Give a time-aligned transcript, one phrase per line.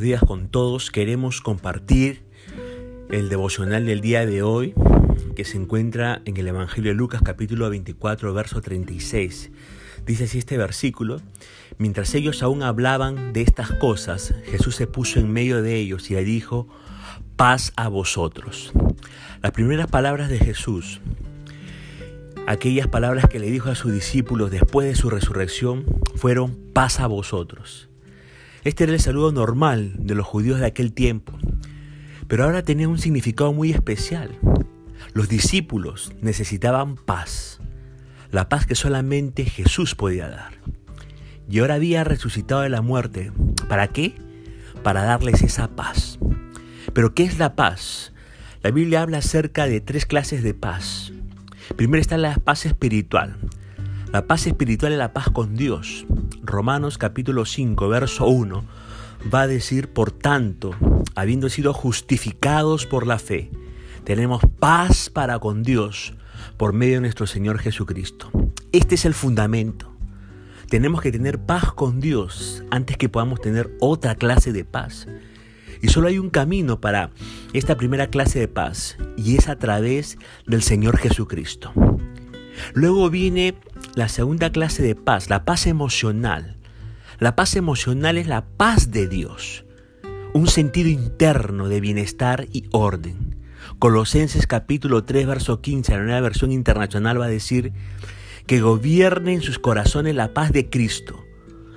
[0.00, 0.90] días con todos.
[0.90, 2.22] Queremos compartir
[3.10, 4.74] el devocional del día de hoy
[5.34, 9.50] que se encuentra en el Evangelio de Lucas capítulo 24 verso 36.
[10.06, 11.20] Dice así este versículo,
[11.78, 16.14] mientras ellos aún hablaban de estas cosas, Jesús se puso en medio de ellos y
[16.14, 16.68] le dijo,
[17.36, 18.72] paz a vosotros.
[19.42, 21.00] Las primeras palabras de Jesús,
[22.46, 27.06] aquellas palabras que le dijo a sus discípulos después de su resurrección, fueron paz a
[27.06, 27.87] vosotros.
[28.64, 31.32] Este era el saludo normal de los judíos de aquel tiempo,
[32.26, 34.38] pero ahora tenía un significado muy especial.
[35.14, 37.60] Los discípulos necesitaban paz,
[38.30, 40.52] la paz que solamente Jesús podía dar.
[41.48, 43.32] Y ahora había resucitado de la muerte.
[43.68, 44.14] ¿Para qué?
[44.82, 46.18] Para darles esa paz.
[46.92, 48.12] Pero ¿qué es la paz?
[48.62, 51.12] La Biblia habla acerca de tres clases de paz.
[51.76, 53.36] Primero está la paz espiritual.
[54.12, 56.06] La paz espiritual es la paz con Dios.
[56.42, 58.64] Romanos capítulo 5, verso 1,
[59.32, 60.74] va a decir, por tanto,
[61.14, 63.50] habiendo sido justificados por la fe,
[64.04, 66.14] tenemos paz para con Dios
[66.56, 68.30] por medio de nuestro Señor Jesucristo.
[68.72, 69.92] Este es el fundamento.
[70.70, 75.06] Tenemos que tener paz con Dios antes que podamos tener otra clase de paz.
[75.82, 77.10] Y solo hay un camino para
[77.52, 80.16] esta primera clase de paz y es a través
[80.46, 81.74] del Señor Jesucristo.
[82.74, 83.54] Luego viene
[83.98, 86.56] la segunda clase de paz, la paz emocional.
[87.18, 89.64] La paz emocional es la paz de Dios,
[90.32, 93.36] un sentido interno de bienestar y orden.
[93.80, 97.72] Colosenses capítulo 3, verso 15, la nueva versión internacional va a decir
[98.46, 101.24] que gobierne en sus corazones la paz de Cristo,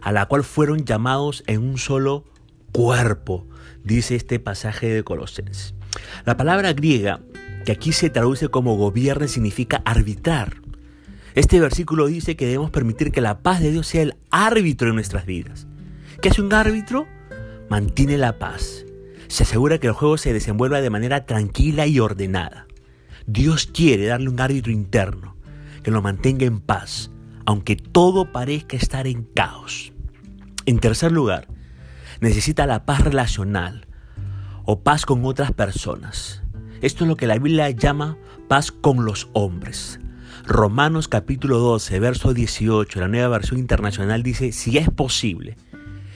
[0.00, 2.24] a la cual fueron llamados en un solo
[2.72, 3.46] cuerpo,
[3.84, 5.74] dice este pasaje de Colosenses.
[6.24, 7.20] La palabra griega
[7.66, 10.62] que aquí se traduce como gobierne significa arbitrar.
[11.36, 14.94] Este versículo dice que debemos permitir que la paz de Dios sea el árbitro en
[14.94, 15.66] nuestras vidas.
[16.22, 17.06] ¿Qué hace un árbitro?
[17.68, 18.86] Mantiene la paz.
[19.28, 22.66] Se asegura que el juego se desenvuelva de manera tranquila y ordenada.
[23.26, 25.36] Dios quiere darle un árbitro interno
[25.82, 27.10] que lo mantenga en paz,
[27.44, 29.92] aunque todo parezca estar en caos.
[30.64, 31.48] En tercer lugar,
[32.22, 33.86] necesita la paz relacional
[34.64, 36.42] o paz con otras personas.
[36.80, 38.16] Esto es lo que la Biblia llama
[38.48, 40.00] paz con los hombres.
[40.46, 45.56] Romanos capítulo 12, verso 18, la nueva versión internacional dice, si es posible,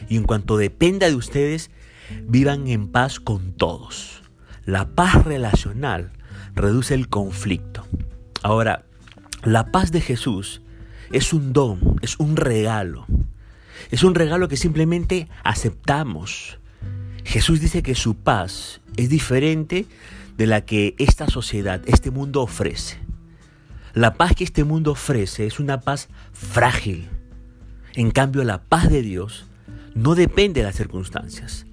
[0.09, 1.73] y en cuanto dependa de ustedes,
[2.29, 4.23] vivan en paz con todos.
[4.65, 6.13] La paz relacional
[6.55, 7.85] reduce el conflicto.
[8.45, 8.85] Ahora,
[9.43, 10.63] la paz de Jesús
[11.11, 13.07] es un don, es un regalo.
[13.91, 16.61] Es un regalo que simplemente aceptamos.
[17.25, 19.87] Jesús dice que su paz es diferente
[20.37, 23.10] de la que esta sociedad, este mundo ofrece.
[23.95, 27.09] La paz que este mundo ofrece es una paz frágil.
[27.95, 29.47] En cambio, la paz de Dios
[29.95, 31.67] no depende de las circunstancias.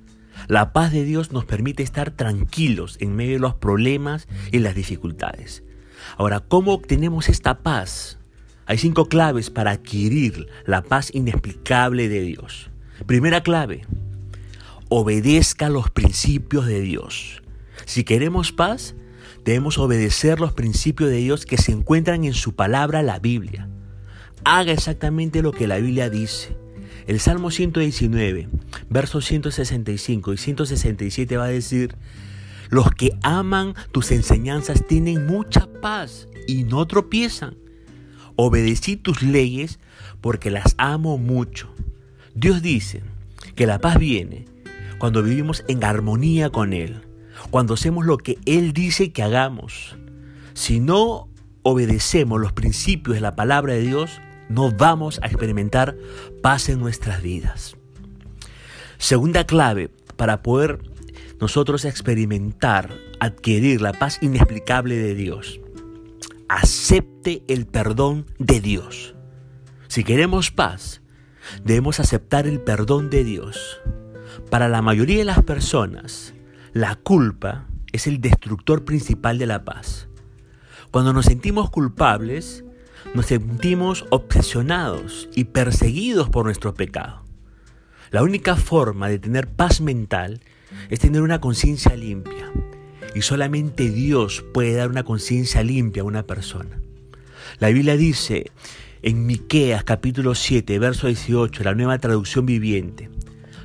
[0.48, 4.76] La paz de Dios nos permite estar tranquilos en medio de los problemas y las
[4.76, 5.64] dificultades.
[6.18, 8.18] Ahora, ¿cómo obtenemos esta paz?
[8.66, 12.70] Hay cinco claves para adquirir la paz inexplicable de Dios.
[13.06, 13.86] Primera clave,
[14.90, 17.44] obedezca los principios de Dios.
[17.86, 18.96] Si queremos paz,
[19.48, 23.70] Debemos obedecer los principios de Dios que se encuentran en su palabra, la Biblia.
[24.44, 26.58] Haga exactamente lo que la Biblia dice.
[27.08, 28.50] El Salmo 119,
[28.90, 31.96] versos 165 y 167 va a decir,
[32.68, 37.56] los que aman tus enseñanzas tienen mucha paz y no tropiezan.
[38.36, 39.80] Obedecí tus leyes
[40.20, 41.74] porque las amo mucho.
[42.36, 43.02] Dios dice
[43.56, 44.44] que la paz viene
[45.00, 47.07] cuando vivimos en armonía con Él
[47.50, 49.96] cuando hacemos lo que Él dice que hagamos.
[50.54, 51.30] Si no
[51.64, 55.98] obedecemos los principios de la palabra de Dios, no vamos a experimentar
[56.42, 57.76] paz en nuestras vidas.
[58.98, 60.80] Segunda clave para poder
[61.40, 65.60] nosotros experimentar, adquirir la paz inexplicable de Dios.
[66.50, 69.16] Acepte el perdón de Dios.
[69.88, 71.02] Si queremos paz,
[71.64, 73.80] debemos aceptar el perdón de Dios.
[74.50, 76.34] Para la mayoría de las personas,
[76.74, 80.08] la culpa es el destructor principal de la paz.
[80.92, 82.64] Cuando nos sentimos culpables,
[83.14, 87.24] nos sentimos obsesionados y perseguidos por nuestro pecado.
[88.12, 90.42] La única forma de tener paz mental
[90.90, 92.52] es tener una conciencia limpia.
[93.16, 96.80] Y solamente Dios puede dar una conciencia limpia a una persona.
[97.60, 98.52] La Biblia dice
[99.02, 103.10] en Miqueas capítulo 7, verso 18, la nueva traducción viviente,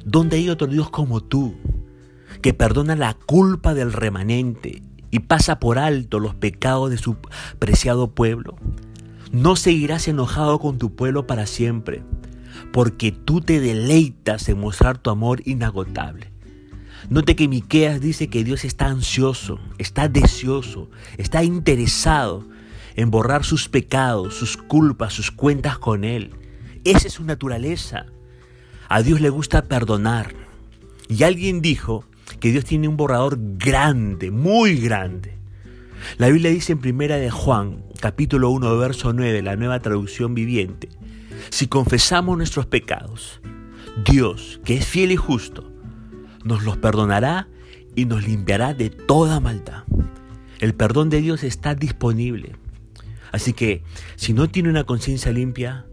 [0.04, 1.56] ¿dónde hay otro Dios como tú?
[2.42, 7.16] Que perdona la culpa del remanente y pasa por alto los pecados de su
[7.58, 8.56] preciado pueblo.
[9.30, 12.02] No seguirás enojado con tu pueblo para siempre,
[12.72, 16.32] porque tú te deleitas en mostrar tu amor inagotable.
[17.08, 22.46] Note que Miqueas dice que Dios está ansioso, está deseoso, está interesado
[22.94, 26.34] en borrar sus pecados, sus culpas, sus cuentas con Él.
[26.84, 28.06] Esa es su naturaleza.
[28.88, 30.34] A Dios le gusta perdonar.
[31.08, 32.04] Y alguien dijo
[32.40, 35.36] que Dios tiene un borrador grande, muy grande.
[36.18, 40.88] La Biblia dice en primera de Juan, capítulo 1, verso 9, la nueva traducción viviente,
[41.50, 43.40] si confesamos nuestros pecados,
[44.04, 45.70] Dios, que es fiel y justo,
[46.44, 47.48] nos los perdonará
[47.94, 49.84] y nos limpiará de toda maldad.
[50.58, 52.56] El perdón de Dios está disponible.
[53.32, 53.82] Así que
[54.16, 55.86] si no tiene una conciencia limpia,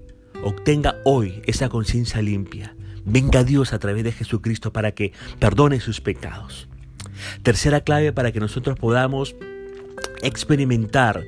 [0.44, 2.76] obtenga hoy esa conciencia limpia.
[3.06, 6.68] Venga Dios a través de Jesucristo para que perdone sus pecados.
[7.44, 9.36] Tercera clave para que nosotros podamos
[10.22, 11.24] experimentar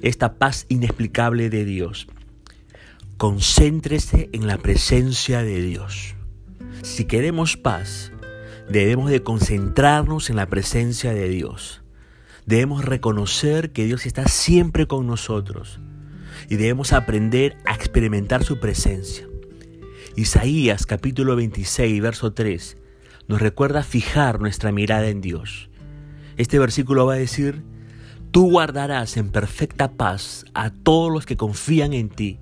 [0.00, 2.06] esta paz inexplicable de Dios.
[3.16, 6.14] Concéntrese en la presencia de Dios.
[6.82, 8.12] Si queremos paz,
[8.68, 11.82] debemos de concentrarnos en la presencia de Dios.
[12.46, 15.80] Debemos reconocer que Dios está siempre con nosotros
[16.48, 19.29] y debemos aprender a experimentar su presencia.
[20.16, 22.76] Isaías capítulo 26, verso 3
[23.28, 25.70] nos recuerda fijar nuestra mirada en Dios.
[26.36, 27.62] Este versículo va a decir,
[28.32, 32.40] tú guardarás en perfecta paz a todos los que confían en ti,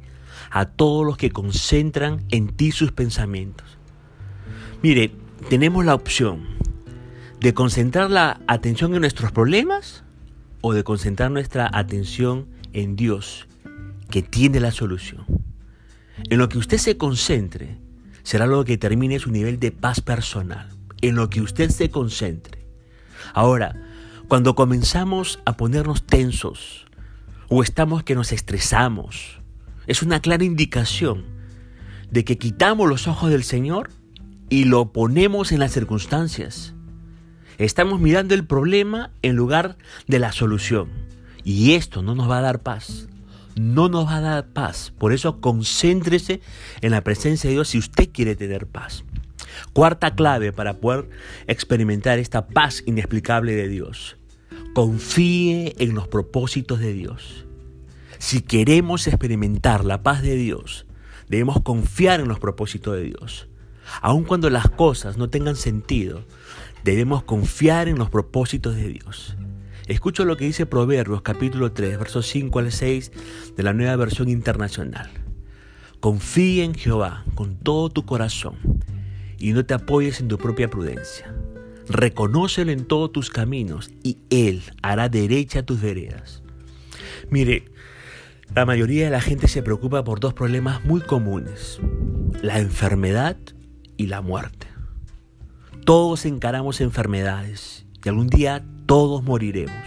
[0.51, 3.77] a todos los que concentran en ti sus pensamientos.
[4.83, 5.13] Mire,
[5.51, 6.47] tenemos la opción
[7.39, 10.05] de concentrar la atención en nuestros problemas
[10.63, 13.47] o de concentrar nuestra atención en Dios,
[14.11, 15.38] que tiene la solución.
[16.31, 17.79] En lo que usted se concentre
[18.23, 20.69] será lo que determine su nivel de paz personal.
[21.01, 22.67] En lo que usted se concentre.
[23.33, 23.75] Ahora,
[24.27, 26.87] cuando comenzamos a ponernos tensos
[27.49, 29.41] o estamos que nos estresamos,
[29.87, 31.25] es una clara indicación
[32.11, 33.91] de que quitamos los ojos del Señor
[34.51, 36.75] y lo ponemos en las circunstancias.
[37.59, 40.91] Estamos mirando el problema en lugar de la solución.
[41.45, 43.09] Y esto no nos va a dar paz.
[43.59, 44.93] No nos va a dar paz.
[44.99, 46.41] Por eso concéntrese
[46.81, 49.05] en la presencia de Dios si usted quiere tener paz.
[49.73, 51.09] Cuarta clave para poder
[51.47, 54.17] experimentar esta paz inexplicable de Dios.
[54.75, 57.47] Confíe en los propósitos de Dios.
[58.19, 60.87] Si queremos experimentar la paz de Dios,
[61.29, 63.49] debemos confiar en los propósitos de Dios.
[64.03, 66.25] Aun cuando las cosas no tengan sentido,
[66.85, 69.37] debemos confiar en los propósitos de Dios.
[69.89, 73.11] Escucho lo que dice Proverbios capítulo 3, versos 5 al 6
[73.57, 75.09] de la nueva versión internacional.
[75.99, 78.57] Confía en Jehová con todo tu corazón
[79.39, 81.35] y no te apoyes en tu propia prudencia.
[81.89, 86.43] Reconócelo en todos tus caminos y Él hará derecha tus veredas.
[87.31, 87.65] Mire,
[88.55, 91.81] la mayoría de la gente se preocupa por dos problemas muy comunes,
[92.43, 93.39] la enfermedad
[93.97, 94.67] y la muerte.
[95.87, 99.87] Todos encaramos enfermedades y algún día todos moriremos.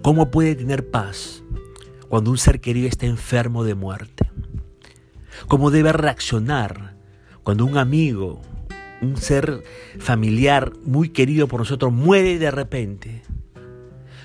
[0.00, 1.44] ¿Cómo puede tener paz
[2.08, 4.30] cuando un ser querido está enfermo de muerte?
[5.48, 6.96] ¿Cómo debe reaccionar
[7.42, 8.40] cuando un amigo,
[9.02, 9.62] un ser
[9.98, 13.22] familiar muy querido por nosotros muere de repente?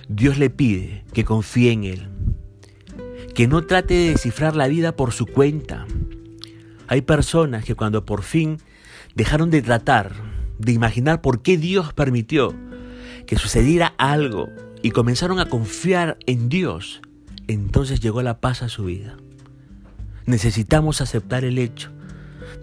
[0.08, 2.08] Dios le pide que confíe en Él,
[3.36, 5.86] que no trate de descifrar la vida por su cuenta,
[6.88, 8.58] hay personas que cuando por fin
[9.16, 10.14] dejaron de tratar,
[10.60, 12.56] de imaginar por qué Dios permitió
[13.30, 14.50] que sucediera algo
[14.82, 17.00] y comenzaron a confiar en Dios,
[17.48, 19.18] entonces llegó la paz a su vida.
[20.26, 21.92] Necesitamos aceptar el hecho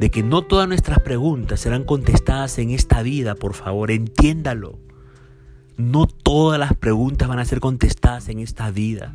[0.01, 4.81] de que no todas nuestras preguntas serán contestadas en esta vida, por favor, entiéndalo.
[5.77, 9.15] No todas las preguntas van a ser contestadas en esta vida.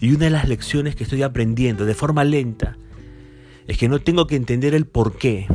[0.00, 2.78] Y una de las lecciones que estoy aprendiendo de forma lenta
[3.66, 5.46] es que no tengo que entender el por qué,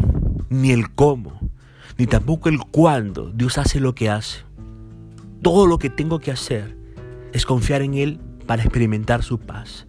[0.49, 1.39] ni el cómo,
[1.97, 4.47] ni tampoco el cuándo Dios hace lo que hace.
[5.41, 6.75] Todo lo que tengo que hacer
[7.31, 9.87] es confiar en Él para experimentar su paz.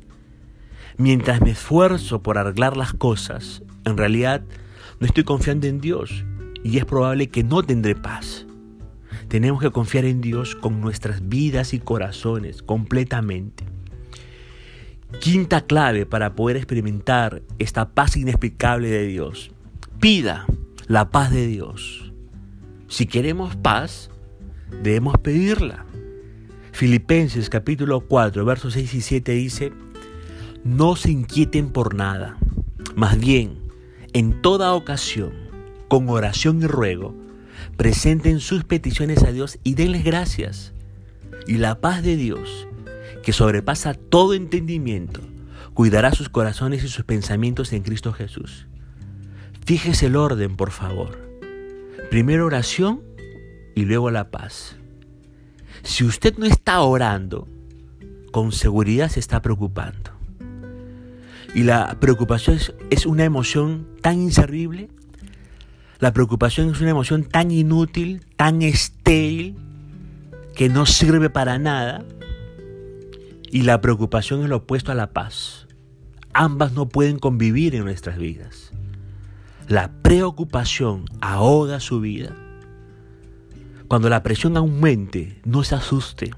[0.97, 4.43] Mientras me esfuerzo por arreglar las cosas, en realidad
[5.01, 6.25] no estoy confiando en Dios
[6.63, 8.47] y es probable que no tendré paz.
[9.29, 13.65] Tenemos que confiar en Dios con nuestras vidas y corazones completamente.
[15.19, 19.51] Quinta clave para poder experimentar esta paz inexplicable de Dios.
[19.99, 20.47] Pida
[20.87, 22.13] la paz de Dios.
[22.89, 24.10] Si queremos paz,
[24.83, 25.85] debemos pedirla.
[26.73, 29.73] Filipenses capítulo 4, versos 6 y 7 dice,
[30.65, 32.37] no se inquieten por nada,
[32.95, 33.59] más bien,
[34.13, 35.33] en toda ocasión,
[35.89, 37.15] con oración y ruego,
[37.77, 40.73] presenten sus peticiones a Dios y denles gracias.
[41.47, 42.67] Y la paz de Dios,
[43.23, 45.21] que sobrepasa todo entendimiento,
[45.75, 48.67] cuidará sus corazones y sus pensamientos en Cristo Jesús.
[49.65, 51.19] Fíjese el orden, por favor.
[52.11, 53.03] Primero oración
[53.75, 54.77] y luego la paz.
[55.83, 57.49] Si usted no está orando,
[58.31, 60.13] con seguridad se está preocupando.
[61.55, 62.59] Y la preocupación
[62.91, 64.89] es, una emoción tan inservible.
[65.99, 69.57] La preocupación es una emoción tan inútil, tan estéril,
[70.55, 72.05] que no sirve para nada.
[73.51, 75.67] Y la preocupación es lo opuesto a la paz.
[76.33, 78.71] Ambas no pueden convivir en nuestras vidas.
[79.67, 82.37] La preocupación ahoga su vida.
[83.91, 86.31] Cuando la presión aumente, no se asuste,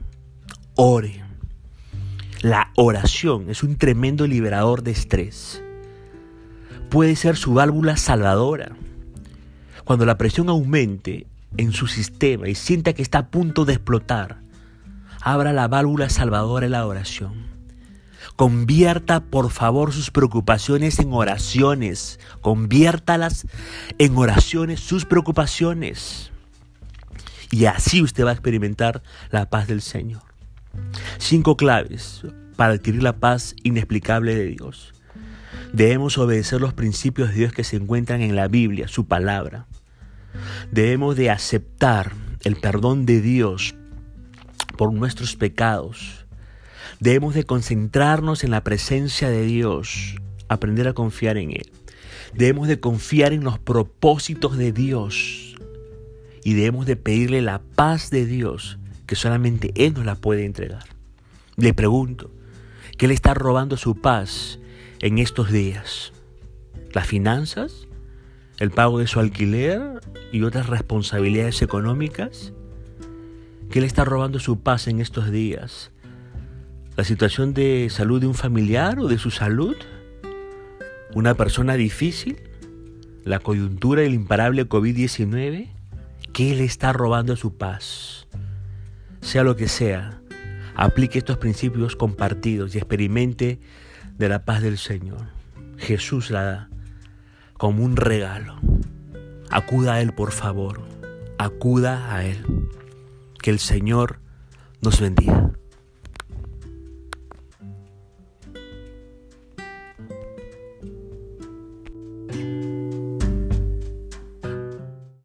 [0.74, 1.22] ore.
[2.40, 5.62] La oración es un tremendo liberador de estrés.
[6.88, 8.74] Puede ser su válvula salvadora.
[9.84, 11.26] Cuando la presión aumente
[11.58, 14.40] en su sistema y sienta que está a punto de explotar,
[15.20, 17.34] abra la válvula salvadora en la oración.
[18.34, 22.18] Convierta por favor sus preocupaciones en oraciones.
[22.40, 23.46] Conviértalas
[23.98, 26.31] en oraciones, sus preocupaciones.
[27.52, 30.22] Y así usted va a experimentar la paz del Señor.
[31.18, 32.22] Cinco claves
[32.56, 34.94] para adquirir la paz inexplicable de Dios.
[35.74, 39.66] Debemos obedecer los principios de Dios que se encuentran en la Biblia, su palabra.
[40.70, 43.74] Debemos de aceptar el perdón de Dios
[44.78, 46.24] por nuestros pecados.
[47.00, 50.16] Debemos de concentrarnos en la presencia de Dios,
[50.48, 51.70] aprender a confiar en Él.
[52.32, 55.51] Debemos de confiar en los propósitos de Dios
[56.44, 60.84] y debemos de pedirle la paz de Dios que solamente Él nos la puede entregar.
[61.56, 62.30] Le pregunto,
[62.96, 64.58] ¿qué le está robando su paz
[65.00, 66.12] en estos días?
[66.92, 67.88] ¿Las finanzas?
[68.58, 70.00] ¿El pago de su alquiler
[70.32, 72.52] y otras responsabilidades económicas?
[73.70, 75.90] ¿Qué le está robando su paz en estos días?
[76.96, 79.76] ¿La situación de salud de un familiar o de su salud?
[81.14, 82.36] ¿Una persona difícil?
[83.24, 85.81] ¿La coyuntura del imparable COVID-19?
[86.32, 88.26] ¿Qué le está robando su paz?
[89.22, 90.20] sea lo que sea,
[90.74, 93.60] aplique estos principios compartidos y experimente
[94.18, 95.28] de la paz del Señor.
[95.78, 96.70] Jesús la da
[97.54, 98.56] como un regalo.
[99.48, 100.82] Acuda a Él, por favor.
[101.38, 102.44] Acuda a Él.
[103.40, 104.18] Que el Señor
[104.80, 105.52] nos bendiga.